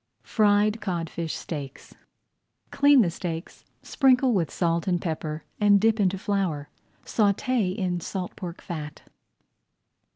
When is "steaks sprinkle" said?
3.11-4.33